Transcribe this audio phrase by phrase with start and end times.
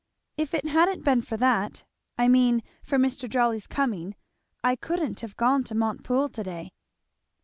[0.35, 1.83] If it hadn't been for that,
[2.17, 3.29] I mean, for Mr.
[3.29, 4.15] Jolly's coming
[4.63, 6.71] I couldn't have gone to Montepoole to day."